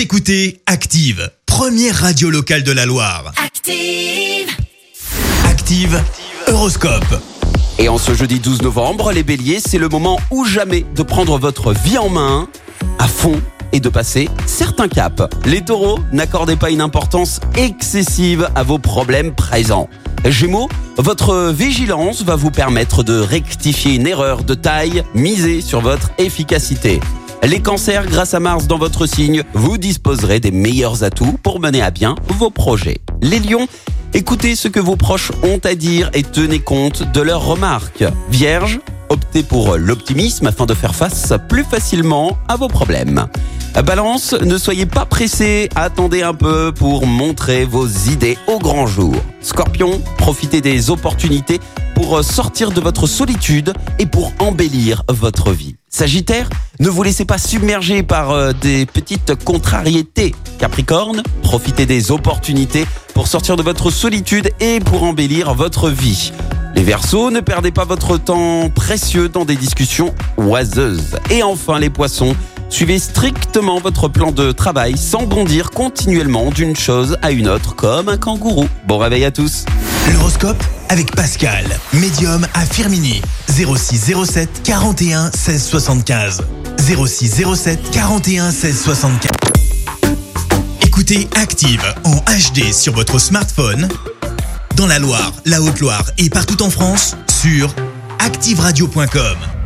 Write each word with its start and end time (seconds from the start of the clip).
Vous 0.00 0.04
écoutez 0.04 0.62
Active, 0.64 1.30
première 1.44 1.94
radio 1.94 2.30
locale 2.30 2.62
de 2.62 2.72
la 2.72 2.86
Loire. 2.86 3.34
Active. 3.36 4.48
Active, 5.44 6.02
Horoscope. 6.48 7.20
Et 7.78 7.90
en 7.90 7.98
ce 7.98 8.14
jeudi 8.14 8.40
12 8.40 8.62
novembre, 8.62 9.12
les 9.12 9.22
béliers, 9.22 9.60
c'est 9.60 9.76
le 9.76 9.90
moment 9.90 10.18
ou 10.30 10.46
jamais 10.46 10.86
de 10.96 11.02
prendre 11.02 11.36
votre 11.38 11.74
vie 11.74 11.98
en 11.98 12.08
main 12.08 12.48
à 12.98 13.08
fond 13.08 13.42
et 13.72 13.80
de 13.80 13.90
passer 13.90 14.30
certains 14.46 14.88
caps. 14.88 15.24
Les 15.44 15.62
taureaux, 15.62 15.98
n'accordez 16.12 16.56
pas 16.56 16.70
une 16.70 16.80
importance 16.80 17.38
excessive 17.58 18.48
à 18.54 18.62
vos 18.62 18.78
problèmes 18.78 19.34
présents. 19.34 19.90
Gémeaux, 20.24 20.70
votre 20.96 21.50
vigilance 21.50 22.22
va 22.22 22.36
vous 22.36 22.50
permettre 22.50 23.02
de 23.02 23.20
rectifier 23.20 23.96
une 23.96 24.06
erreur 24.06 24.44
de 24.44 24.54
taille, 24.54 25.04
misez 25.14 25.60
sur 25.60 25.82
votre 25.82 26.10
efficacité. 26.16 27.00
Les 27.42 27.60
cancers, 27.60 28.06
grâce 28.06 28.34
à 28.34 28.40
Mars 28.40 28.66
dans 28.66 28.76
votre 28.76 29.06
signe, 29.06 29.44
vous 29.54 29.78
disposerez 29.78 30.40
des 30.40 30.50
meilleurs 30.50 31.04
atouts 31.04 31.38
pour 31.42 31.58
mener 31.58 31.80
à 31.80 31.90
bien 31.90 32.14
vos 32.28 32.50
projets. 32.50 32.98
Les 33.22 33.38
lions, 33.38 33.66
écoutez 34.12 34.54
ce 34.54 34.68
que 34.68 34.78
vos 34.78 34.96
proches 34.96 35.32
ont 35.42 35.58
à 35.64 35.74
dire 35.74 36.10
et 36.12 36.22
tenez 36.22 36.60
compte 36.60 37.10
de 37.12 37.20
leurs 37.22 37.44
remarques. 37.44 38.04
Vierge, 38.30 38.80
optez 39.08 39.42
pour 39.42 39.78
l'optimisme 39.78 40.48
afin 40.48 40.66
de 40.66 40.74
faire 40.74 40.94
face 40.94 41.32
plus 41.48 41.64
facilement 41.64 42.36
à 42.46 42.56
vos 42.56 42.68
problèmes. 42.68 43.26
Balance, 43.86 44.34
ne 44.34 44.58
soyez 44.58 44.84
pas 44.84 45.06
pressé, 45.06 45.70
attendez 45.74 46.22
un 46.22 46.34
peu 46.34 46.72
pour 46.72 47.06
montrer 47.06 47.64
vos 47.64 47.86
idées 47.88 48.36
au 48.48 48.58
grand 48.58 48.86
jour. 48.86 49.14
Scorpion, 49.40 50.02
profitez 50.18 50.60
des 50.60 50.90
opportunités 50.90 51.58
pour 51.94 52.22
sortir 52.22 52.70
de 52.70 52.80
votre 52.82 53.06
solitude 53.06 53.72
et 53.98 54.04
pour 54.06 54.32
embellir 54.40 55.04
votre 55.08 55.52
vie. 55.52 55.76
Sagittaire, 55.92 56.48
ne 56.78 56.88
vous 56.88 57.02
laissez 57.02 57.24
pas 57.24 57.36
submerger 57.36 58.04
par 58.04 58.30
euh, 58.30 58.52
des 58.52 58.86
petites 58.86 59.34
contrariétés. 59.44 60.36
Capricorne, 60.60 61.24
profitez 61.42 61.84
des 61.84 62.12
opportunités 62.12 62.86
pour 63.12 63.26
sortir 63.26 63.56
de 63.56 63.62
votre 63.64 63.90
solitude 63.90 64.52
et 64.60 64.78
pour 64.78 65.02
embellir 65.02 65.52
votre 65.52 65.90
vie. 65.90 66.32
Les 66.76 66.84
Verseaux, 66.84 67.32
ne 67.32 67.40
perdez 67.40 67.72
pas 67.72 67.84
votre 67.84 68.16
temps 68.18 68.70
précieux 68.70 69.28
dans 69.28 69.44
des 69.44 69.56
discussions 69.56 70.14
oiseuses. 70.38 71.18
Et 71.28 71.42
enfin 71.42 71.80
les 71.80 71.90
Poissons, 71.90 72.36
suivez 72.68 73.00
strictement 73.00 73.80
votre 73.80 74.06
plan 74.06 74.30
de 74.30 74.52
travail 74.52 74.96
sans 74.96 75.26
bondir 75.26 75.72
continuellement 75.72 76.50
d'une 76.50 76.76
chose 76.76 77.18
à 77.20 77.32
une 77.32 77.48
autre 77.48 77.74
comme 77.74 78.08
un 78.08 78.16
kangourou. 78.16 78.68
Bon 78.86 78.98
réveil 78.98 79.24
à 79.24 79.32
tous. 79.32 79.64
L'horoscope 80.12 80.62
avec 80.90 81.14
Pascal, 81.14 81.64
médium 81.92 82.46
à 82.52 82.66
Firmini. 82.66 83.22
06 83.48 84.12
07 84.26 84.62
41 84.64 85.30
16 85.30 85.64
75. 85.64 86.42
06 86.78 87.42
07 87.54 87.90
41 87.92 88.50
16 88.50 88.82
75. 88.82 89.30
Écoutez 90.82 91.28
Active 91.36 91.82
en 92.04 92.16
HD 92.16 92.72
sur 92.72 92.92
votre 92.92 93.20
smartphone, 93.20 93.88
dans 94.76 94.88
la 94.88 94.98
Loire, 94.98 95.32
la 95.46 95.62
Haute-Loire 95.62 96.10
et 96.18 96.28
partout 96.28 96.60
en 96.62 96.70
France, 96.70 97.16
sur 97.40 97.72
ActiveRadio.com. 98.18 99.59